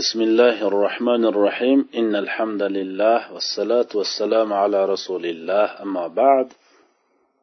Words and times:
بسم 0.00 0.20
الله 0.28 0.56
الرحمن 0.70 1.22
الرحيم 1.32 1.78
إن 2.00 2.12
الحمد 2.24 2.62
لله 2.76 3.18
والصلاة 3.34 3.90
والسلام 3.98 4.48
على 4.62 4.80
رسول 4.94 5.24
الله 5.26 5.66
أما 5.84 6.06
بعد 6.22 6.48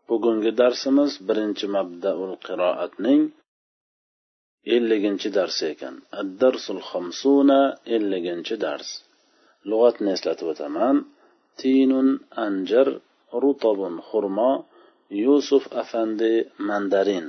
bugungi 0.10 0.52
darsimiz 0.58 1.12
birinchi 1.28 1.66
mabdaul 1.76 2.34
qiroatning 2.48 3.22
elliginchi 4.76 5.30
darsi 5.38 5.64
ekan 5.74 5.96
addarsul 6.22 6.82
xamsuna 6.90 7.62
elliginchi 7.96 8.56
dars 8.66 8.88
lug'atni 9.70 10.10
eslatib 10.16 10.48
o'taman 10.54 10.96
tinun 11.60 12.08
anjir 12.46 12.88
rutobun 13.42 13.96
xurmo 14.10 14.52
yusuf 15.26 15.64
afandi 15.82 16.34
mandarin 16.68 17.28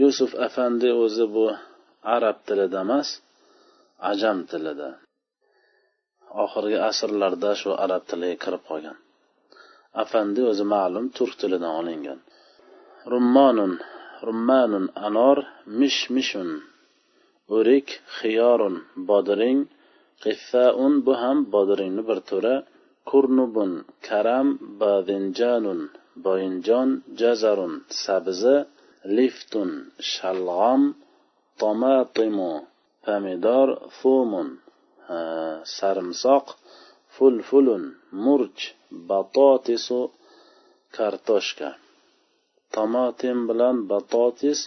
yusuf 0.00 0.30
afandi 0.46 0.88
o'zi 1.04 1.26
bu 1.34 1.46
arab 2.16 2.36
tilida 2.46 2.80
emas 2.86 3.08
ajam 4.11 4.37
tilida. 4.49 4.89
Oxirgi 6.43 6.77
asrlarda 6.89 7.51
shu 7.61 7.69
arab 7.83 8.03
tiliga 8.09 8.37
kirib 8.43 8.63
qolgan. 8.69 8.97
Afandi 10.03 10.41
o'zi 10.51 10.65
ma'lum 10.75 11.05
turk 11.17 11.33
tilidan 11.41 11.73
olingan. 11.81 12.19
Rummonun 13.11 13.73
rummanun 14.25 14.85
anor 15.07 15.37
mish 15.79 16.01
mishun 16.15 16.49
o'rik 17.55 17.87
xiyorun 18.17 18.75
bodiring 19.09 19.59
qiffaun 20.23 20.93
bu 21.05 21.13
ham 21.21 21.37
bodiringni 21.53 22.03
bir 22.09 22.19
turi 22.29 22.55
kurnubun 23.09 23.71
karam 24.07 24.47
badinjanun 24.81 25.79
boyinjon 26.25 26.89
jazarun 27.19 27.73
sabzi. 28.03 28.57
Liftun 29.17 29.69
shalg'om. 30.13 30.81
Tomatimu 31.61 32.53
pomidor 33.05 33.69
fumun 33.99 34.49
sarimsoq 35.77 36.45
fulfulun 37.15 37.83
murch 38.23 38.61
batotisu 39.09 39.99
kartoshka 40.95 41.69
tomatim 42.75 43.37
bilan 43.49 43.75
batotis 43.91 44.59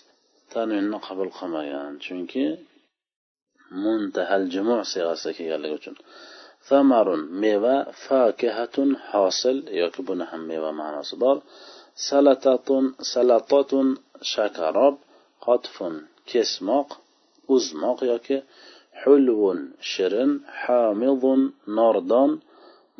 tanvinni 0.52 0.98
qabul 1.06 1.30
qilmagan 1.38 1.92
chunki 2.04 2.44
muntahal 3.82 4.44
jumu 4.54 4.76
siyg'asida 4.92 5.30
kelganligi 5.38 5.74
uchun 5.80 5.96
samarun 6.68 7.22
meva 7.42 7.76
fakihatun 8.04 8.90
hosil 9.10 9.56
yoki 9.80 10.00
buni 10.08 10.24
ham 10.30 10.42
meva 10.50 10.70
ma'nosi 10.80 11.14
bor 11.22 11.36
salatatun 12.06 12.84
salatatun 13.12 13.86
shakarob 14.32 14.94
qotfun 15.46 15.94
kesmoq 16.30 16.88
uzmoq 17.55 17.99
yoki 18.11 18.37
hulvun 19.01 19.59
shirin 19.91 20.31
hamidun 20.61 21.41
nordon 21.77 22.31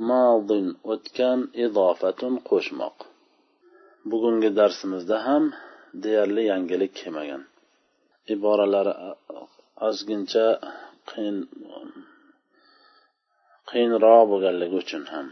madin 0.10 0.68
o'tgan 0.94 1.40
izofatun 1.66 2.34
qo'shmoq 2.50 2.98
bugungi 4.10 4.50
darsimizda 4.60 5.18
ham 5.28 5.44
deyarli 6.04 6.44
yangilik 6.52 6.92
kelmagan 7.00 7.44
iboralari 8.34 8.94
ozgincha 9.88 10.46
qiyin 11.10 11.38
qiyinroq 13.70 14.24
bo'lganligi 14.32 14.76
uchun 14.84 15.06
ham 15.14 15.28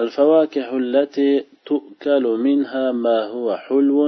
الفواكه 0.00 0.76
التي 0.76 1.30
تؤكل 1.66 2.24
منها 2.46 2.92
ما 2.92 3.18
هو 3.32 3.56
حلو 3.64 3.98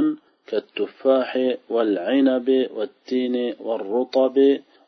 كالتفاح 0.52 1.32
والعنب 1.70 2.50
والتين 2.76 3.56
والرطب 3.60 4.38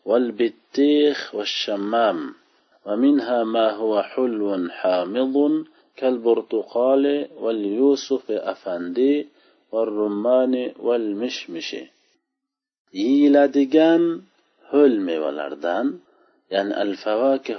والبطيخ 0.06 1.36
والشمام. 1.36 2.34
ومنها 2.86 3.44
ما 3.44 3.72
هو 3.72 4.02
حلو 4.02 4.70
حامض 4.70 5.66
كالبرتقال 5.98 7.28
واليوسف 7.42 8.32
أفندي 8.32 9.28
والرمان 9.72 10.72
والمشمش. 10.80 11.70
yeyiladigan 13.02 14.04
ho'l 14.72 14.94
mevalardan 15.08 15.88
ya'ni 16.54 16.74
al 16.84 16.94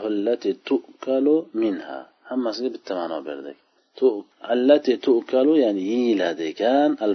allati 0.08 0.50
tu'kalu 0.68 1.36
minha 1.60 1.98
hammasiga 2.30 2.68
bitta 2.74 2.92
ma'no 3.00 3.18
berdik 3.28 3.58
allati 4.52 4.94
tu'kalu 5.06 5.52
ya'ni 5.64 5.82
yeyiladi 5.92 6.42
ekan 6.52 6.90
al 7.06 7.14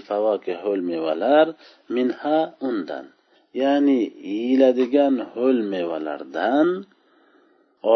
ho'l 0.63 0.81
mevalar 0.91 1.47
minha 1.95 2.40
undan. 2.69 3.06
Ya'ni 3.62 4.00
yeyiladigan 4.31 5.16
ho'l 5.34 5.57
mevalardan 5.73 6.68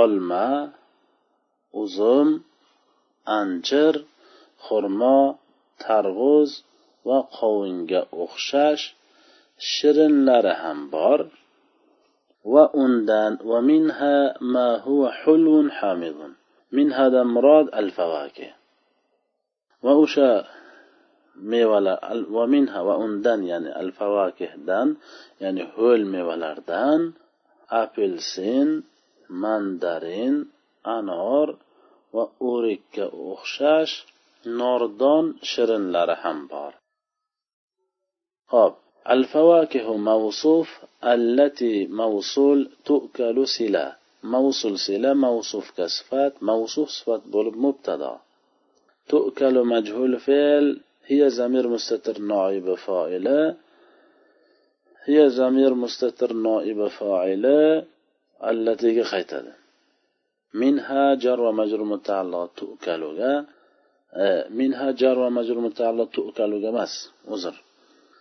olma 0.01 0.49
uzum 1.81 2.29
anjir 3.39 3.93
xurmo 4.65 5.21
tarvuz 5.83 6.49
va 7.07 7.19
qovunga 7.37 8.01
o'xshash 8.23 8.83
shirinlari 9.71 10.53
ham 10.61 10.79
bor. 10.95 11.19
Va 12.53 12.63
undan 12.83 13.31
va 13.49 13.59
minha 13.71 14.17
ma 14.53 14.67
huwa 14.85 15.09
hulvun 15.21 15.67
hamidun. 15.79 16.31
Minhadan 16.77 17.27
murod 17.35 17.67
al 17.79 17.89
favaki 17.97 18.47
وأشا 19.83 20.45
ميوالا 21.35 22.25
ومنها 22.29 22.81
وأندان 22.81 23.43
يعني 23.43 23.79
الفواكه 23.79 24.55
دان 24.55 24.95
يعني 25.41 25.71
هول 25.75 26.05
ميوالار 26.05 26.59
دان 26.59 27.13
أبلسين 27.69 28.83
ماندارين 29.29 30.49
أنور 30.87 31.57
وأوريك 32.13 32.99
أخشاش 32.99 34.05
نوردون 34.45 35.35
شرن 35.41 35.91
لارحم 35.91 36.47
بار. 36.47 36.73
خب 38.47 38.73
الفواكه 39.09 39.97
موصوف 39.97 40.69
التي 41.03 41.87
موصول 41.87 42.69
تؤكل 42.85 43.47
سلا. 43.47 43.97
موصول 44.23 44.79
سلا 44.79 45.13
موصوف 45.13 45.71
كصفات 45.77 46.43
موصوف 46.43 46.89
صفات 46.89 47.21
بول 47.27 47.57
مبتدأ. 47.57 48.19
تؤكل 49.09 49.63
مجهول 49.63 50.19
فعل 50.19 50.79
هي 51.05 51.29
زمير 51.29 51.67
مستتر 51.67 52.19
نائب 52.19 52.73
فاعل 52.75 53.55
هي 55.05 55.29
زمير 55.29 55.73
مستتر 55.73 56.33
نائب 56.33 56.87
فاعل 56.87 57.45
التي 58.43 59.03
خيتها 59.03 59.55
منها 60.53 61.15
جر 61.15 61.41
ومجر 61.41 61.83
متعلق 61.83 62.49
تؤكل 62.55 63.03
آه، 64.15 64.49
منها 64.49 64.91
جر 64.91 65.19
ومجر 65.19 65.59
متعلق 65.59 66.09
تؤكل 66.09 66.71
بس 66.71 67.09
وزر. 67.27 67.61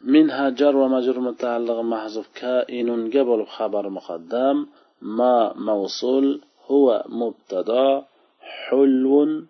منها 0.01 0.49
جر 0.51 0.77
ومجر 0.77 1.21
متعلق 1.21 1.81
محذوف 1.81 2.29
كائن 2.35 3.11
قبل 3.11 3.47
خبر 3.47 3.89
مقدم. 3.89 4.67
ما 5.03 5.53
موصول 5.53 6.41
هو 6.67 7.05
مبتدا 7.09 8.05
حلو 8.41 9.43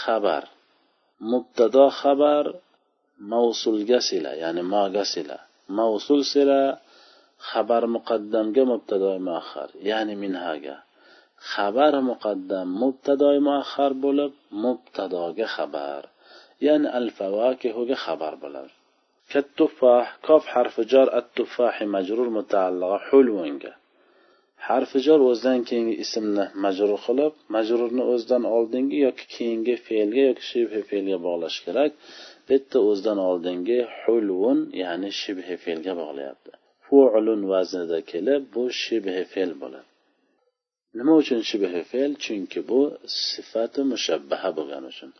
xabar 0.00 0.44
mubtado 1.30 1.84
xabar 2.00 2.44
mavsulga 3.32 3.98
sila 4.08 4.30
ya'ni 4.42 4.62
moga 4.72 5.04
sila 5.12 5.38
mavsul 5.78 6.20
sila 6.32 6.60
xabar 7.50 7.82
muqaddamga 7.94 8.62
mubtadoi 8.72 9.18
muaxar 9.28 9.68
ya'ni 9.90 10.14
minhaga 10.22 10.76
xabar 11.52 11.94
muqaddam 12.10 12.66
mubtadoi 12.82 13.38
muaxar 13.48 13.92
bo'lib 14.04 14.32
mubtadoga 14.64 15.46
xabar 15.56 16.02
ya'ni 16.66 16.88
al 16.98 17.08
favakihuga 17.18 17.96
xabar 18.04 18.34
bo'ladi 18.42 18.74
كالتفاح 19.32 20.16
كاف 20.26 20.46
حرف 20.46 20.80
جار 20.80 21.08
التفاح 21.18 21.82
مجرور 21.82 22.28
متعلق 22.38 23.00
حلوinga 23.08 23.72
harfi 24.68 24.98
jor 25.06 25.20
o'zidan 25.30 25.60
keyingi 25.68 25.94
ismni 26.04 26.44
majrur 26.64 27.00
qilib 27.06 27.32
majrurni 27.54 28.04
o'zidan 28.12 28.44
oldingi 28.56 28.96
yoki 29.06 29.24
keyingi 29.34 29.74
fe'lga 29.86 30.22
yoki 30.28 30.44
shibhi 30.50 30.80
fe'lga 30.90 31.18
bog'lash 31.26 31.58
kerak 31.66 31.90
bu 32.46 32.50
yerda 32.54 32.78
o'zidan 32.90 33.18
oldingi 33.30 33.78
hulvun 34.00 34.58
ya'ni 34.82 35.10
shibhi 35.22 35.54
fe'lga 35.64 35.92
bog'layapti 36.00 36.50
fu'lun 36.86 37.40
vaznida 37.52 37.98
kelib 38.12 38.42
bu 38.54 38.64
shibhi 38.82 39.22
fe'l 39.32 39.52
bo'ladi 39.62 39.88
nima 40.98 41.12
uchun 41.22 41.40
shibhi 41.50 41.82
fe'l 41.92 42.12
chunki 42.24 42.60
bu 42.70 42.80
sifati 43.30 43.80
mushabbaha 43.92 44.50
bo'lgani 44.58 44.86
uchun 44.94 45.10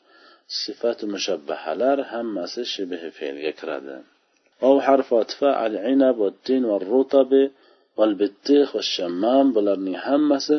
sifati 0.63 1.05
mushabbahalar 1.15 1.97
hammasi 2.13 2.61
shibhi 2.75 3.09
fe'lga 3.19 3.53
kiradi 3.61 3.99
أو 4.67 4.75
حرف 4.87 5.09
أطفاء 5.25 5.59
العنب 5.71 6.17
والتين 6.19 6.65
والرطب 6.71 7.33
والبطيخ 7.99 8.69
والشمام 8.77 9.47
bularning 9.57 9.99
hammasi 10.07 10.57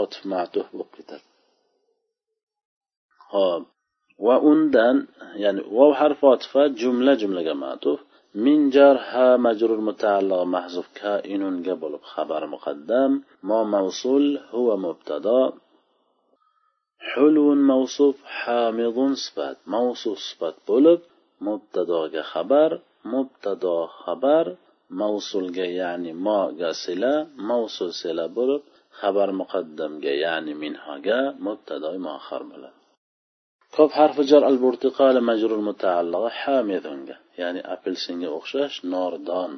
otif 0.00 0.22
matuf 0.32 0.66
bo'lib 0.72 0.90
ketadi 0.96 1.26
hop 3.32 3.62
va 4.26 4.36
undan 4.50 4.96
ya'ni 5.44 5.62
vov 5.76 5.92
harfi 6.00 6.24
otifa 6.34 6.62
jumla 6.80 7.12
jumlaga 7.22 7.54
matuf 7.66 7.98
من 8.34 8.70
جار 8.70 8.96
ها 8.96 9.36
مجرور 9.36 9.80
متعلق 9.80 10.42
محذوف 10.42 10.88
كائن 10.94 11.42
قبل 11.62 11.98
خبر 12.02 12.46
مقدم 12.46 13.22
ما 13.42 13.62
موصول 13.62 14.40
هو 14.50 14.76
مبتدا 14.76 15.52
حلو 17.10 17.54
موصوف 17.54 18.16
حامض 18.24 19.12
صفات 19.24 19.56
موصوف 19.66 20.18
صفات 20.18 20.54
بولب 20.68 21.00
مبتدا 21.40 22.22
خبر 22.22 22.80
مبتدا 23.04 23.86
خبر 23.86 24.56
Mavsulga 25.01 25.65
ya'ni 25.79 26.11
moga 26.27 26.71
sila 26.83 27.13
mavsul 27.49 27.91
sila 28.01 28.25
bo'lib 28.37 28.63
xabar 28.99 29.29
muqaddamga 29.41 30.13
ya'ni 30.25 30.53
minhoga 30.63 31.19
mubtadoi 31.45 31.97
muaxar 32.07 32.41
bo'ladi. 32.51 32.77
Ko'p 33.75 33.91
harfi 33.99 34.23
jar 34.31 34.43
al 34.49 34.57
burtiqali 34.63 35.21
majrur 35.29 35.61
mutaalliga 35.69 36.29
hamidunga 36.41 37.15
ya'ni 37.41 37.61
apelsinga 37.75 38.29
o'xshash 38.37 38.77
nordon. 38.93 39.51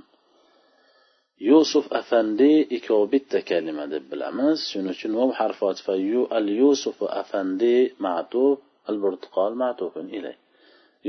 Yusuf 1.50 1.86
afandi 2.02 2.52
ikkovi 2.78 3.08
bitta 3.14 3.40
kalima 3.50 3.86
deb 3.94 4.04
bilamiz 4.12 4.58
shuning 4.70 4.94
uchun 4.96 5.14
vav 5.20 5.32
harfi 5.40 5.64
otifa 5.72 5.94
yu 6.12 6.22
al 6.38 6.48
yusuf 6.62 6.98
afandi 7.22 7.76
matuf 8.06 8.58
al 8.90 8.98
burtiqol 9.04 9.52
matufun 9.64 10.08
ilay. 10.18 10.38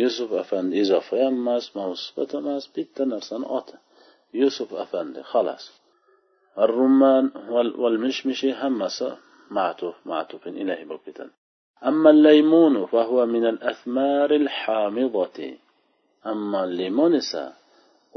Yusuf 0.01 0.31
afandi 0.43 0.75
izofa 0.83 1.17
ham 1.23 1.35
emas 1.43 1.65
mavsufat 1.79 2.31
emas 2.41 2.65
bitta 2.77 3.03
narsani 3.13 3.47
oti. 3.59 3.77
يوسف 4.36 4.74
أفندي 4.74 5.24
خلاص 5.24 5.72
الرمان 6.58 7.32
والمشمشي 7.78 8.54
همسة 8.54 9.18
معطوف 9.52 9.96
معطوف 10.06 10.48
إليه 10.48 10.86
بالقتال 10.86 11.30
أما 11.86 12.10
الليمون 12.10 12.86
فهو 12.86 13.26
من 13.26 13.46
الأثمار 13.46 14.32
الحامضة 14.36 15.58
أما 16.26 16.64
الليمونسا 16.64 17.54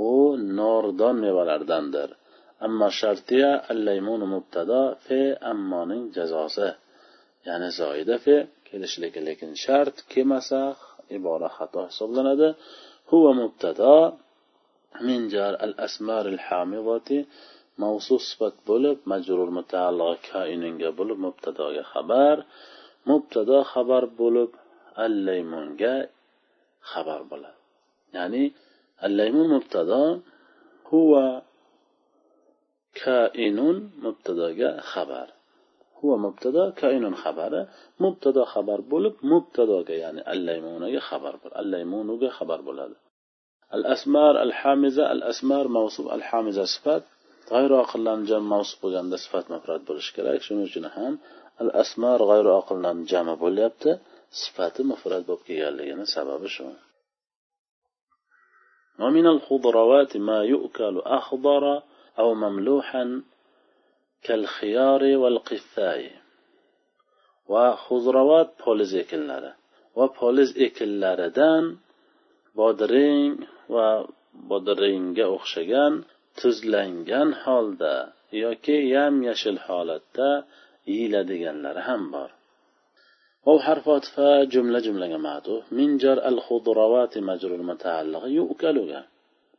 هو 0.00 0.36
نوردان 0.36 1.20
ميوالردندر 1.20 2.16
أما 2.62 2.88
شرطية 2.88 3.54
الليمون 3.70 4.20
مبتدا 4.20 4.94
في 4.94 5.32
أمانين 5.32 6.10
جزاسه 6.10 6.76
يعني 7.46 7.70
زايدة 7.70 8.16
في 8.16 8.46
kelishlik 8.74 9.14
lekin 9.26 9.52
shart 9.64 9.96
kelmasa 10.10 10.62
ibora 11.16 11.48
xato 11.56 11.80
hisoblanadi 11.88 12.48
huva 13.10 13.30
mubtado 13.40 13.94
min 15.07 15.21
jar 15.33 15.53
al 15.65 15.73
asmaril 15.87 16.41
hamidati 16.47 17.17
mavsuf 17.81 18.21
sifat 18.29 18.55
bo'lib 18.69 18.97
majrur 19.11 19.49
mutaalliga 19.59 20.15
koinunga 20.29 20.89
bo'lib 20.99 21.17
mubtadoga 21.25 21.83
xabar 21.93 22.37
mubtado 23.09 23.57
xabar 23.71 24.03
bo'lib 24.19 24.51
allaymunga 25.05 25.95
xabar 26.91 27.21
bo'ladi. 27.31 27.59
Ya'ni 28.15 28.43
allaymun 29.05 29.47
mubtado 29.55 30.01
huva 30.89 31.25
kainun 33.03 33.77
mubtadoga 34.03 34.69
xabar. 34.91 35.27
Huva 35.97 36.17
mubtado 36.25 36.63
kainun 36.81 37.15
xabari 37.23 37.61
mubtado 38.03 38.41
xabar 38.53 38.79
bo'lib 38.91 39.15
mubtadoga 39.31 39.95
ya'ni 40.03 40.21
allaymunaga 40.33 40.99
xabar 41.09 41.33
allaymunuga 41.61 42.29
xabar 42.37 42.59
bo'ladi. 42.67 42.97
al 43.75 43.83
asmar 43.95 44.33
al 44.45 44.53
موصوف 44.63 45.05
al 45.13 45.21
asmar 45.31 45.65
mavsuf 45.77 46.05
al 46.15 46.23
hamiza 46.29 46.65
sifat. 46.75 47.03
G'ayri 47.51 47.75
oqillarni 47.83 48.25
jam 48.31 48.43
mavsuf 48.53 48.77
bo'lganda 48.83 49.17
sifat 49.23 49.45
mafrat 49.53 49.81
bo'lishi 49.87 50.11
kerak. 50.17 50.39
Shuning 50.45 50.65
uchun 50.69 50.85
ham 50.95 51.13
al 51.61 51.69
asmar 51.83 52.19
g'ayri 52.29 52.51
oqillarni 52.61 53.03
jami 53.11 53.35
bo'lyapti. 53.43 53.91
Sifati 54.41 54.81
mufrat 54.91 55.23
bo'lib 55.27 55.43
kelganligini 55.47 56.05
sababi 56.15 56.49
shu. 56.57 56.67
ومن 59.03 59.27
الخضروات 59.27 60.17
ما 60.17 60.39
يؤكل 60.43 60.95
أخضرا 61.19 61.83
أو 62.19 62.33
مملوحا 62.33 63.21
كالخيار 64.23 65.03
والقثاء 65.21 66.11
وخضروات 67.47 68.49
poliz 68.63 68.91
ekillari 68.93 69.51
va 69.97 70.05
poliz 70.19 70.49
ekillaridan 70.67 71.63
bodring 72.58 73.32
va 73.74 73.88
bodringga 74.50 75.26
o'xshagan 75.36 75.92
tuzlangan 76.40 77.28
holda 77.42 77.94
yoki 78.44 78.78
yam 78.94 79.14
yashil 79.28 79.58
holatda 79.66 80.30
yeyiladiganlari 80.90 81.82
ham 81.88 82.02
bor 82.14 82.30
واو 83.46 83.58
حرف 83.66 83.88
عطف 83.88 84.20
جملة 84.52 84.78
جملة 84.86 85.16
معطوف 85.16 85.72
من 85.72 85.96
جر 86.02 86.18
الخضروات 86.28 87.18
مجر 87.18 87.54
المتعلق 87.54 88.24
يؤكلها 88.24 89.02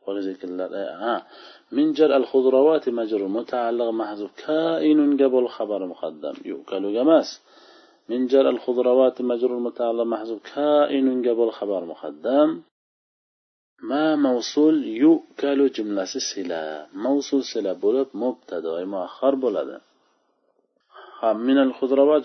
ولذلك 0.06 0.44
ها 1.02 1.26
من 1.72 1.92
جر 1.92 2.16
الخضروات 2.16 2.88
مجر 2.88 3.16
المتعلق 3.16 3.88
محذوف 3.90 4.30
كائن 4.46 5.16
قبل 5.22 5.48
خبر 5.48 5.86
مقدم 5.86 6.34
يؤكل 6.44 6.94
جماس 6.94 7.28
من 8.08 8.26
جر 8.26 8.48
الخضروات 8.48 9.22
مجر 9.22 9.50
المتعلق 9.58 10.02
محذوف 10.02 10.40
كائن 10.54 11.06
قبل 11.28 11.50
خبر 11.50 11.84
مقدم 11.84 12.62
ma 13.89 14.05
mavsul 14.25 14.75
yukalu 15.03 15.65
jumlasi 15.75 16.19
sila. 16.29 16.63
Mavsul 17.05 17.41
sila 17.51 17.71
bo'lib 17.83 18.09
mubtadoi 18.23 18.85
muahhar 18.93 19.33
bo'ladi. 19.43 19.77
Ha 21.19 21.29
minal 21.47 21.71
xudrovat 21.77 22.23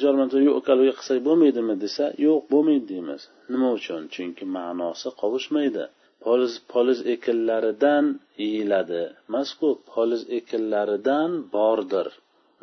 yukaluga 0.48 0.92
qilsak 0.98 1.18
bo'lmaydimi 1.28 1.74
desa 1.84 2.04
yo'q 2.26 2.42
bo'lmaydi 2.52 2.86
deymiz. 2.92 3.22
Nima 3.52 3.68
uchun? 3.78 4.02
Chunki 4.14 4.44
ma'nosi 4.56 5.08
qovushmaydi 5.20 5.84
poliz 6.24 6.54
poliz 6.72 6.98
ekinlaridan 7.14 8.04
yeyiladi. 8.42 9.02
Emasku 9.28 9.68
poliz 9.92 10.22
ekinlaridan 10.38 11.30
bordir. 11.54 12.08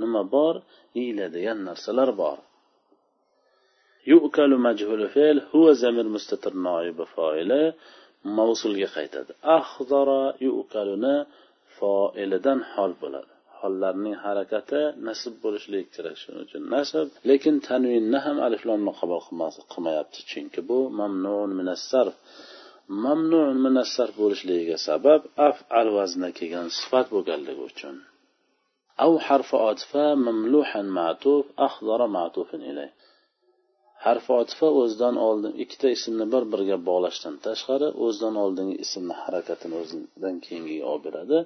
Nima 0.01 0.22
bor? 0.36 0.56
Yeyiladigan 0.98 1.60
narsalar 1.68 2.10
bor. 2.22 2.38
Yukalu 4.12 4.57
majhul 4.68 5.04
fe'l 5.16 5.38
huwa 5.51 5.72
zamir 5.84 6.07
mustatir 6.16 6.54
noibi 6.68 7.06
foili. 7.13 7.63
mavsulga 8.38 8.88
qaytadi 8.96 9.31
ahdara 9.58 10.23
yukaluni 10.46 11.17
foilidan 11.79 12.58
hol 12.73 12.93
bo'ladi 13.02 13.32
hollarning 13.61 14.17
harakati 14.25 14.81
nasib 15.08 15.35
bo'lishligi 15.44 15.88
kerak 15.96 16.17
shuning 16.23 16.43
uchun 16.46 16.62
nasib 16.75 17.06
lekin 17.31 17.55
tanvinni 17.69 18.19
ham 18.26 18.37
aliflomni 18.46 18.93
qabul 19.00 19.20
qilmayapti 19.73 20.20
chunki 20.31 20.61
bu 20.69 20.79
mamnun 21.00 21.50
minassarf 21.61 22.14
mamnun 23.05 23.55
minassarf 23.67 24.14
bo'lishligiga 24.23 24.76
sabab 24.88 25.20
afal 25.49 25.88
vazna 25.99 26.29
kelgan 26.38 26.67
sifat 26.79 27.06
bo'lganligi 27.14 27.64
uchun 27.73 27.96
أو 29.05 29.19
حرف 29.19 29.55
عطفة 29.55 30.14
مملوحا 30.14 30.82
معطوف 30.82 31.44
أخضر 31.58 32.00
معطوف 32.07 32.54
إليه 32.54 32.92
harfi 34.04 34.33
otifa 34.42 34.68
o'zidan 34.80 35.16
oldin 35.28 35.52
ikkita 35.62 35.88
ismni 35.97 36.26
bir 36.33 36.45
biriga 36.52 36.76
bog'lashdan 36.88 37.35
tashqari 37.47 37.88
o'zidan 38.04 38.35
oldingi 38.45 38.76
ismni 38.85 39.14
harakatini 39.23 39.75
o'zidan 39.83 40.37
keyingiga 40.47 40.85
olib 40.92 41.02
beradi 41.07 41.38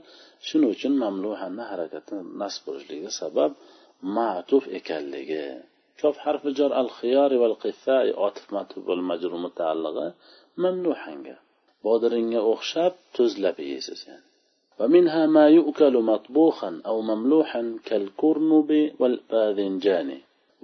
shuning 0.47 0.71
uchun 0.77 0.95
mamluhanni 1.05 1.65
harakati 1.71 2.15
nasb 2.43 2.61
bo'lishligiga 2.67 3.11
sabab 3.21 3.51
matuf 4.17 4.65
ekanligi 4.79 5.47
ko'p 6.01 6.17
harfi 6.25 6.51
jar 6.59 6.71
al 6.81 6.91
xiyori 6.99 7.37
val 7.45 7.57
qifai 7.65 8.09
otif 8.27 8.47
matuf 8.57 8.83
val 8.91 9.03
majrur 9.11 9.35
mutaallig'i 9.47 10.09
mamluhanga 10.65 11.37
bodiringga 11.87 12.41
o'xshab 12.53 12.93
tuzlab 13.17 13.57
yeysiz 13.71 14.01
yani 14.11 14.27
ومنها 14.81 15.23
ما 15.37 15.45
يؤكل 15.59 15.95
مطبوخا 16.13 16.71
أو 16.87 16.97
مملوحا 17.11 17.63
كالكرنب 17.89 18.71
والباذنجان 19.01 20.11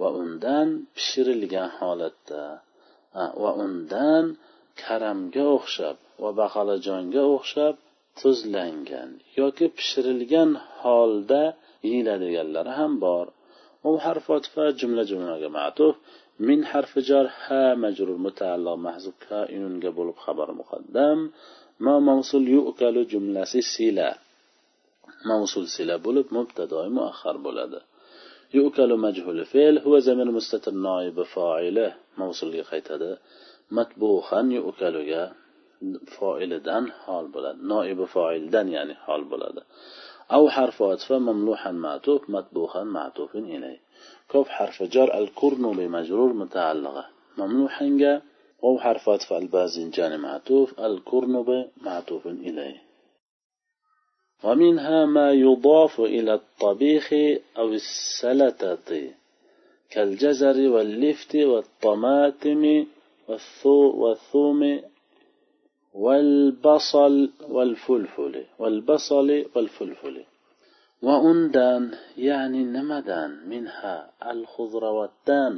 va 0.00 0.08
undan 0.22 0.68
pishirilgan 0.96 1.68
holatda 1.78 2.44
va 3.42 3.50
undan 3.66 4.24
karamga 4.82 5.44
o'xshab 5.56 5.96
va 6.22 6.30
baqalajonga 6.40 7.22
o'xshab 7.36 7.74
tuzlangan 8.20 9.10
yoki 9.38 9.66
pishirilgan 9.76 10.50
holda 10.80 11.42
yeyiladiganlari 11.86 12.72
ham 12.78 12.92
bor. 13.04 13.26
U 13.88 13.90
harf 14.04 14.26
otifa 14.36 14.64
jumla 14.80 15.02
jumlaga 15.10 15.48
matuf. 15.58 15.94
Min 16.48 16.60
harfi 16.70 17.00
jar 17.08 17.26
ha 17.42 17.64
majrur 17.84 18.18
mutaalliq 18.26 18.76
mahzub 18.86 19.16
kainunga 19.28 19.90
bo'lib 19.98 20.16
xabar 20.24 20.48
muqaddam. 20.60 21.18
Ma 21.84 21.94
mavsul 22.08 22.44
yu'kalu 22.56 23.00
jumlasi 23.12 23.60
sila. 23.72 24.10
Mavsul 25.30 25.66
sila 25.74 25.94
bo'lib 26.06 26.26
mubtadoi 26.36 26.88
muahhar 26.98 27.36
bo'ladi. 27.46 27.80
يؤكل 28.54 28.90
مجهول 29.06 29.44
فعل 29.44 29.78
هو 29.78 29.98
زمن 29.98 30.26
مستتر 30.26 30.72
نائب 30.86 31.22
فاعله. 31.22 31.90
موصول 32.18 32.54
qaytadi 32.70 33.10
matbuhan 33.76 34.46
yu'kaluga 34.58 35.22
foilidan 36.16 36.84
hol 37.04 37.26
bo'ladi 37.34 37.60
noibi 37.72 38.04
foildan 38.14 38.66
ya'ni 38.76 38.94
hol 39.06 39.22
bo'ladi 39.32 39.62
أو 40.32 40.48
حرف 40.48 40.82
عطف 40.82 41.12
مملوحا 41.12 41.72
معطوف 41.72 42.30
مطبوخا 42.30 42.82
معطوف 42.82 43.36
إليه. 43.36 43.78
كوف 44.32 44.48
حرف 44.48 44.82
جر 44.82 45.18
الكرن 45.18 45.64
بمجرور 45.78 46.32
متعلقة. 46.32 47.04
مملوحا 47.38 48.20
أو 48.64 48.78
حرف 48.78 49.08
عطف 49.08 49.32
الباذنجان 49.32 50.20
معطوف 50.20 50.80
الكرن 50.80 51.64
معطوف 51.86 52.26
إليه. 52.26 52.83
ومنها 54.44 55.06
ما 55.06 55.28
يضاف 55.32 56.00
إلى 56.00 56.34
الطبيخ 56.34 57.12
أو 57.58 57.68
السلطة 57.82 58.90
كالجزر 59.90 60.56
واللفت 60.74 61.36
والطماطم 61.36 62.86
والثوم 64.02 64.80
والبصل 65.94 67.30
والفلفل 67.48 68.34
والبصل 68.58 69.28
والفلفل. 69.54 70.16
وأندان 71.02 71.84
يعني 72.18 72.60
نمدان 72.64 73.30
منها 73.48 73.96
الخضرواتdan 74.32 75.54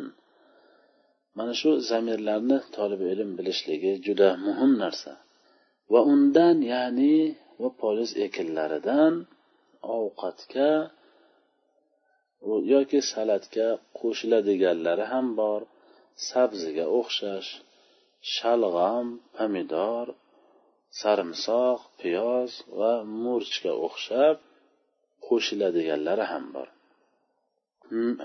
mana 1.37 1.55
shu 1.61 1.71
zamirlarni 1.91 2.59
tolib 2.77 3.01
ilm 3.13 3.31
bilishligi 3.39 3.93
juda 4.07 4.29
muhim 4.47 4.73
narsa 4.83 5.13
va 5.93 6.01
undan 6.13 6.57
ya'ni 6.73 7.17
va 7.61 7.69
poliz 7.83 8.11
ekinlaridan 8.27 9.15
ovqatga 9.99 10.71
yoki 12.73 13.01
salatga 13.13 13.69
qo'shiladiganlari 14.01 15.05
ham 15.13 15.27
bor. 15.41 15.61
Sabziga 16.29 16.87
o'xshash 16.99 17.51
shalg'am 18.35 19.07
pomidor 19.37 20.07
sarimsoq 21.01 21.81
piyoz 22.01 22.51
va 22.79 22.93
murchga 23.23 23.73
o'xshab 23.87 24.37
qo'shiladiganlari 25.27 26.25
ham 26.33 26.45
bor. 26.55 26.69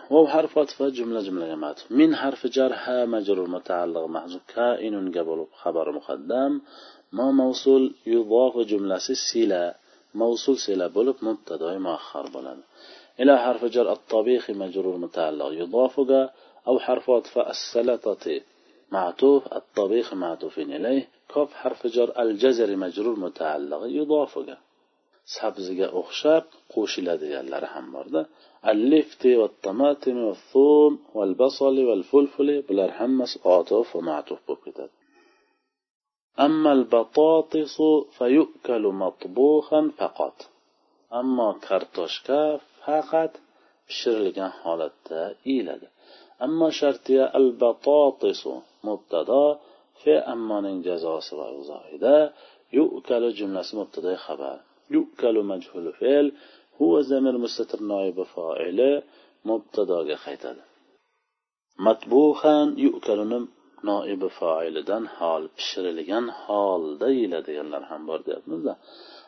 واو 0.09 0.27
حرف 0.27 0.57
عطف 0.57 0.83
جملة 0.83 1.21
جملة 1.21 1.55
معطوف 1.55 1.91
من 1.91 2.15
حرف 2.15 2.47
جر 2.47 2.73
ها 2.73 3.05
مجرور 3.05 3.49
متعلق 3.49 4.05
محذوف 4.05 4.41
كائن 4.55 5.11
قبل 5.11 5.47
خبر 5.61 5.91
مقدم. 5.91 6.61
ما 7.11 7.31
موصول؟ 7.31 7.93
يضاف 8.05 8.57
جملة 8.57 8.97
سيلة 9.33 9.73
موصول 10.15 10.57
سيلة 10.57 10.87
بولب 10.87 11.15
مبتدا 11.21 11.77
مؤخر 11.77 12.29
بلد. 12.29 12.59
إلى 13.19 13.37
حرف 13.37 13.65
جر 13.65 13.91
الطبيخ 13.91 14.49
مجرور 14.49 14.97
متعلق 14.97 15.49
يضاف 15.51 15.99
أو 16.67 16.79
حرف 16.79 17.09
عطف 17.09 17.37
السلطة. 17.37 18.41
معطوف 18.91 19.53
الطبيخ 19.53 20.13
معطوف 20.13 20.59
إليه. 20.59 21.07
كوف 21.33 21.53
حرف 21.53 21.87
جر 21.87 22.21
الجزر 22.21 22.75
مجرور 22.75 23.19
متعلق 23.19 23.81
يضاف 23.85 24.39
sabziga 25.36 25.86
o'xshab 26.00 26.44
qo'shiladiganlari 26.74 27.68
ham 27.74 27.86
borda 27.94 28.22
allifti 28.72 29.30
va 29.40 29.48
tamatim 29.66 30.16
va 30.26 30.34
thum 30.50 30.92
val 31.18 31.32
basali 31.42 31.82
val 31.90 32.04
fulfuli 32.10 32.56
bular 32.68 32.90
hammasi 33.00 33.36
otuf 33.58 33.86
va 33.94 34.00
matuf 34.10 34.40
bo'lib 34.46 34.62
ketadi 34.68 34.94
أما 36.46 36.70
البطاطس 36.78 37.76
فيؤكل 38.18 38.84
مطبوخا 39.02 39.80
فقط 39.98 40.36
أما 41.20 41.48
kartoshka 41.66 42.40
faqat 42.82 43.32
pishirilgan 43.86 44.52
holatda 44.62 45.20
yeyiladi 45.48 45.86
ammo 46.46 46.68
shartiya 46.80 47.24
al 47.38 47.48
batotisu 47.60 48.52
mubtado 48.86 49.44
fe 50.02 50.14
ammoning 50.34 50.78
jazosi 50.88 51.32
va 51.40 51.46
uzohida 51.60 52.16
yu'kalu 52.78 53.28
jumlasi 53.38 53.72
mubtadoi 53.80 54.16
xabar 54.26 54.58
yukalu 54.95 55.41
majhulu 55.51 55.91
fe'l 55.99 56.27
huva 56.77 56.99
zamir 57.11 57.35
mustatir 57.43 57.79
noibi 57.93 58.23
foili 58.33 58.91
mubtadoga 59.49 60.17
qaytadi 60.25 60.61
matbuhan 61.85 62.67
yukaluni 62.85 63.39
noibi 63.89 64.29
foilidan 64.39 65.03
hol 65.17 65.43
pishirilgan 65.57 66.25
holda 66.43 66.97
deyiladiganlar 67.03 67.83
ham 67.91 68.01
bor 68.09 68.19
deyapmizda 68.27 68.73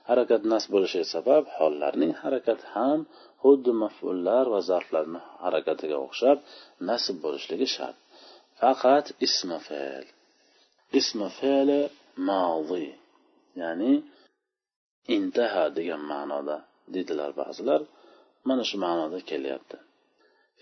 harakat 0.10 0.42
nasb 0.54 0.70
bo'lishi 0.76 1.02
sabab 1.16 1.44
hollarning 1.58 2.12
harakati 2.22 2.66
ham 2.76 3.00
xuddi 3.44 3.72
mafullar 3.84 4.46
va 4.54 4.60
zarflarni 4.70 5.20
harakatiga 5.44 5.98
o'xshab 6.06 6.38
nasb 6.90 7.16
bo'lishligi 7.24 7.68
shart 7.76 7.98
faqat 8.60 9.06
ismi 9.28 9.60
fe'l 9.68 10.06
ismi 11.00 11.28
fe'li 11.40 11.82
modi 12.30 12.88
ya'ni 13.62 13.94
intaha 15.17 15.65
degan 15.79 16.03
ma'noda 16.13 16.57
deydilar 16.95 17.31
ba'zilar 17.41 17.81
mana 18.49 18.63
shu 18.69 18.77
ma'noda 18.87 19.19
kelyapti 19.31 19.79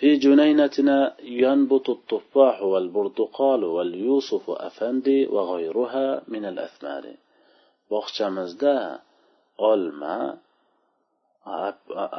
في 0.00 0.08
جنينتنا 0.24 0.98
ينبت 1.44 1.86
التفاح 1.96 2.56
والبرتقال 2.72 3.62
واليوسف 3.64 4.44
أفندي 4.68 5.20
وغيرها 5.34 6.06
من 6.28 6.44
الأثمار 6.52 7.04
bog'chamizda 7.92 8.76
olma 9.70 10.18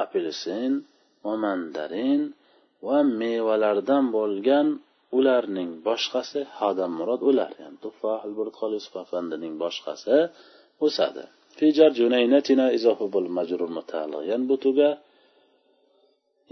apelsin 0.04 0.72
va 1.24 1.34
mandarin 1.46 2.22
va 2.88 2.98
mevalardan 3.22 4.06
bo'lgan 4.18 4.68
ularning 5.18 5.72
boshqasi 5.88 6.40
hadan 6.58 6.92
murod 7.00 7.22
ular 7.30 7.52
ya'ni 7.62 7.78
tuffoh 7.86 8.22
yusuf 8.76 8.94
afandining 9.04 9.54
boshqasi 9.64 10.18
o'sadi 10.86 11.26
في 11.57 11.71
جنينتنا 11.71 12.75
إضافة 12.75 13.07
بالمجرور 13.07 13.71
متعلق 13.71 14.23
ينبتga 14.33 14.99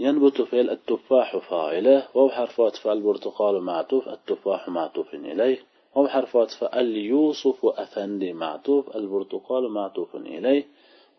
ينبت 0.01 0.41
فعل 0.41 0.69
التفاح 0.69 1.37
فاعله 1.37 2.07
وهو 2.13 2.29
حرف 2.29 2.61
عطف 2.61 2.87
البرتقال 2.87 3.61
معطوف 3.61 4.09
التفاح 4.09 4.69
معطوف 4.69 5.13
إليه. 5.13 5.59
وهو 5.95 6.07
حرف 6.07 6.37
عطف 6.37 6.63
اليوسف 6.63 7.65
أفندي 7.65 8.33
معطوف 8.33 8.95
البرتقال 8.95 9.69
معطوف 9.69 10.15
إليه. 10.15 10.65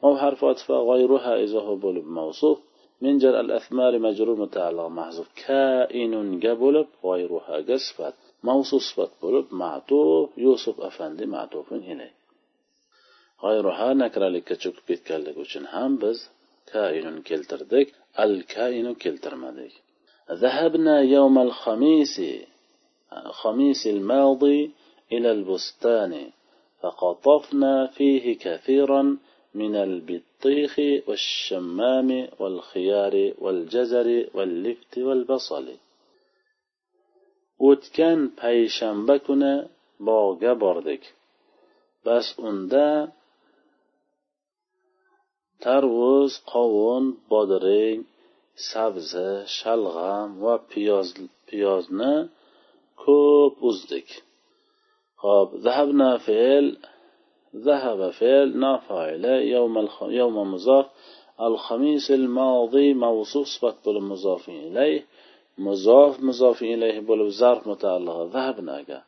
وهو 0.03 0.17
حرف 0.17 0.45
عطف 0.45 0.71
غيرها 0.71 1.45
إضافة 1.45 1.75
بالموصوف. 1.75 2.59
من 3.01 3.19
جر 3.19 3.41
الأثمار 3.41 3.99
مجرور 3.99 4.37
متعلق 4.37 4.87
محذوف. 4.87 5.29
كائن 5.47 6.41
قبلب 6.41 6.87
غيرها 7.05 7.57
قصفت. 7.69 8.15
موصوف 8.45 9.01
بولب 9.23 9.47
معطوف 9.51 10.39
يوسف 10.39 10.81
أفندي 10.81 11.27
معطوف 11.27 11.73
إليه. 11.73 12.22
G'ayruha 13.43 13.89
nakralikka 14.03 14.55
cho'kib 14.63 14.85
ketganligi 14.91 15.39
uchun 15.47 15.65
ham 15.75 15.93
biz 16.03 16.19
kainun 16.73 17.17
keltirdik 17.29 17.89
al 18.25 18.35
kainu 18.55 18.93
keltirmadik 19.03 19.75
ذهبنا 20.45 21.01
يوم 21.17 21.37
الخميس 21.39 22.17
خميس 23.41 23.87
الماضي 23.87 24.61
إلى 25.13 25.31
البستان 25.33 26.13
فقطفنا 26.81 27.87
فيه 27.87 28.39
كثيرا 28.39 29.03
من 29.55 29.75
البطيخ 29.77 30.75
والشمام 31.09 32.29
والخيار 32.41 33.15
والجزر 33.39 34.09
واللفت 34.35 34.99
والبصل 34.99 35.67
o'tgan 37.71 38.21
payshanba 38.41 39.17
kuni 39.27 39.55
bog'ga 40.09 40.53
bordik 40.65 41.03
bas 42.07 42.27
unda 42.49 42.87
tarvuz 45.65 46.33
qovun 46.53 47.05
bodring 47.31 47.99
sabzi 48.71 49.31
shalg'am 49.59 50.29
va 50.43 50.55
piyoz 50.71 51.09
piyozni 51.49 52.15
ko'p 53.03 53.55
uzdik. 53.69 54.09
Hop 55.23 55.49
zahabna 55.65 56.11
fe'l 56.27 56.67
ذهب 57.57 58.11
فعل 58.11 58.59
نافعل 58.59 59.25
يوم 59.25 59.79
الخ... 59.79 60.03
يوم 60.03 60.37
مضاف 60.53 60.87
الخميس 61.41 62.11
الماضي 62.11 62.95
موصوف 62.95 63.47
صفة 63.47 63.77
بالمضاف 63.87 64.49
إليه 64.49 65.07
مضاف 65.59 66.21
مضاف 66.21 66.63
إليه 66.63 67.01
بول 67.01 67.31
ظرف 67.31 67.67
متعلق 67.67 68.19
ذهبنا 68.23 69.03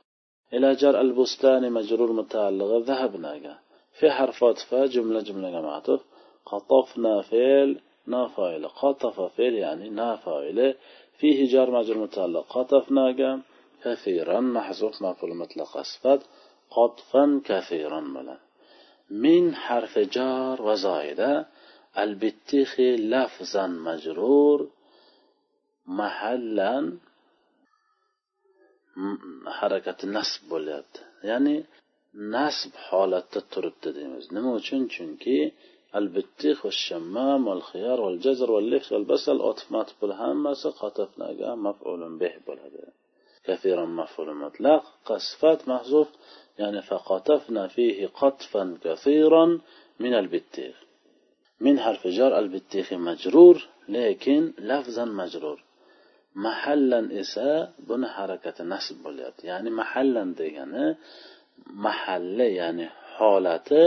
إلى 0.53 0.75
جر 0.75 1.01
البستان 1.01 1.73
مجرور 1.73 2.13
متعلق 2.13 2.71
ذهبنا 2.91 3.59
في 3.99 4.11
حرف 4.11 4.45
عطف 4.45 4.75
جملة 4.75 5.21
جملة 5.21 5.61
معطوف 5.61 6.01
قطفنا 6.46 7.22
فعل 7.22 7.80
نافعل 8.08 8.68
قطف 8.68 9.22
فعل 9.22 9.54
يعني 9.54 9.89
نافعل 9.89 10.75
فيه 11.20 11.51
جار 11.51 11.72
مجرور 11.72 11.98
متعلق 12.04 12.46
قطفنا 12.58 13.42
كثيرا 13.84 14.39
محذوف 14.39 15.01
مفعول 15.01 15.36
مطلق 15.36 15.78
أسفد 15.78 16.22
قطفا 16.72 17.42
كثيرا 17.46 18.00
بلا 18.00 18.38
من 19.10 19.56
حرف 19.56 20.00
جار 20.00 20.62
وزائدة 20.62 21.48
البتيخ 21.98 22.80
لفظا 22.80 23.68
مجرور 23.68 24.70
محلا 25.86 26.74
harakat 29.60 30.00
nasb 30.16 30.42
bo'lyapti 30.51 31.01
ya'ni 31.30 31.56
nasb 32.36 32.72
holatda 32.88 33.39
turibdi 33.54 33.89
deymiz 33.98 34.25
nima 34.36 34.51
uchun 34.60 34.82
chunki 34.96 35.38
البطيخ 35.97 36.65
والشمام 36.65 37.49
والخيار 37.49 38.01
والجزر 38.01 38.51
واللفت 38.51 38.93
والبصل 38.93 39.41
أطف 39.41 39.73
مطف 39.73 40.05
همسة 40.05 40.71
قطفنا 40.71 41.55
مفعول 41.55 42.19
به 42.19 42.33
بلده 42.47 42.89
كثيرا 43.45 43.87
مفعول 43.87 44.35
مطلق. 44.35 44.85
قصفات 45.07 45.69
محذوف 45.69 46.09
يعني 46.59 46.83
فقطفنا 46.83 47.67
فيه 47.67 48.07
قطفا 48.07 48.79
كثيرا 48.85 49.61
من 50.01 50.15
البطيخ 50.15 50.85
harfi 51.61 52.11
jar 52.19 52.33
al 52.41 52.49
bittihi 52.55 52.95
majrur 53.09 53.57
lekin 53.95 54.43
lafzan 54.71 55.11
majrur 55.21 55.59
mahallan 56.45 57.07
esa 57.23 57.51
buni 57.89 58.07
harakati 58.17 58.63
nasb 58.73 58.97
bo'lyapti 59.05 59.43
ya'ni 59.51 59.71
mahallan 59.81 60.29
degani 60.41 60.87
mahalli 61.87 62.49
ya'ni 62.61 62.87
holati 63.17 63.83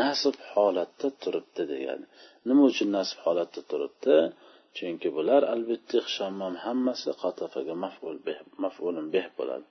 nasb 0.00 0.34
holatda 0.52 1.08
turibdi 1.22 1.62
degani. 1.72 2.06
Nima 2.48 2.62
uchun 2.70 2.88
nasb 2.98 3.18
holatda 3.24 3.60
turibdi? 3.70 4.16
Chunki 4.76 5.08
bular 5.16 5.42
albatta 5.54 5.98
shammom 6.16 6.54
hammasi 6.64 7.10
qatafaga 7.22 7.74
maf'ulun 8.64 9.06
beh 9.14 9.28
bo'ladi. 9.38 9.66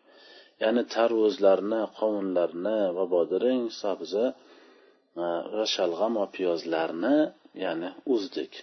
Ya'ni 0.64 0.84
tarvuzlarni 0.96 1.82
qovunlarni 2.00 2.80
va 2.98 3.06
bodring 3.16 3.64
sabzi 3.82 4.26
e, 4.28 5.26
va 5.56 5.66
shalg'am 5.76 6.14
va 6.22 6.28
piyozlarni 6.36 7.18
ya'ni 7.64 7.90
uzdik 8.14 8.54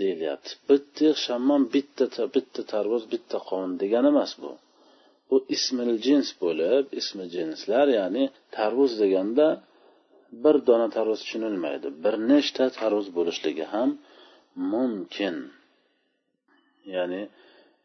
deyilyapti. 0.00 0.50
Bitta 0.68 1.08
shammom 1.24 1.62
bitta 1.74 2.04
bitta 2.36 2.60
tarvuz 2.74 3.02
bitta 3.12 3.36
qovun 3.48 3.72
degani 3.82 4.08
emas 4.14 4.32
bu. 4.42 4.52
Bu 5.28 5.36
ismil 5.56 5.92
jins 6.06 6.28
bo'lib 6.42 6.84
ismi 7.00 7.24
jinslar 7.34 7.86
ya'ni 7.98 8.24
tarvuz 8.56 8.92
deganda 9.02 9.46
bir 10.42 10.56
dona 10.68 10.88
tarvuz 10.96 11.20
tushunilmaydi. 11.24 11.88
Bir 12.04 12.14
nechta 12.30 12.64
tarvuz 12.80 13.06
bo'lishligi 13.16 13.64
ham 13.74 13.90
mumkin. 14.72 15.36
Ya'ni 16.94 17.22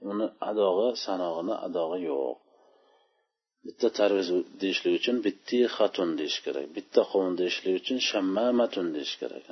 uni 0.09 0.27
adog'i 0.49 0.89
sanog'ini 1.05 1.55
adog'i 1.67 1.99
yo'q. 2.11 2.35
Bitta 3.65 3.87
tarvuz 3.99 4.27
deyishlik 4.61 4.93
uchun 4.99 5.17
bitti 5.25 5.57
xatun 5.75 6.09
deyish 6.19 6.39
kerak. 6.45 6.65
Bitta 6.77 7.01
qovun 7.11 7.33
deyishlik 7.41 7.73
uchun 7.81 7.97
shammamatun 8.09 8.87
deyish 8.95 9.15
kerak 9.21 9.45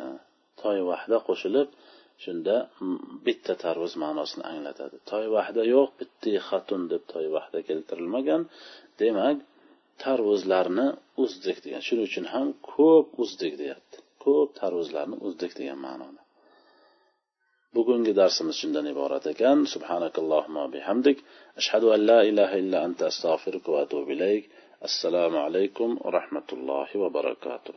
toy 0.62 0.78
vahda 0.90 1.18
qo'shilib 1.28 1.68
shunda 2.24 2.56
bitta 3.26 3.54
tarvuz 3.64 3.94
ma'nosini 4.04 4.44
anglatadi. 4.52 4.96
Toy 5.12 5.26
vahda 5.36 5.62
yo'q 5.74 5.90
bitti 6.00 6.32
xatun 6.48 6.82
deb 6.92 7.04
toy 7.14 7.26
vahda 7.36 7.60
keltirilmagan. 7.70 8.42
Demak 9.02 9.38
tarvuzlarni 10.04 10.88
uzdik 11.24 11.58
degan. 11.66 11.82
Shuning 11.88 12.06
uchun 12.10 12.26
ham 12.34 12.48
ko'p 12.74 13.08
uzdik 13.24 13.54
deyapti. 13.62 13.98
Ko'p 14.24 14.50
tarvuzlarni 14.62 15.18
uzdik 15.28 15.52
degan 15.60 15.80
ma'noda. 15.88 16.22
Bugungi 17.76 18.14
darsimiz 18.22 18.56
shundan 18.62 18.86
iborat 18.94 19.26
ekan. 19.34 19.58
Subhanakallohumma 19.74 20.64
bihamdik. 20.76 21.18
Ashhadu 21.60 21.88
an 21.96 22.02
la 22.10 22.20
ilaha 22.32 22.56
illa 22.64 22.78
anta 22.88 23.04
astag'firuka 23.12 23.70
va 23.74 23.80
atubu 23.86 24.10
ilayk. 24.18 24.44
Assalomu 24.88 25.40
alaykum 25.48 25.90
va 26.04 26.10
rahmatullohi 26.18 26.96
va 27.04 27.10
barakatuh. 27.18 27.76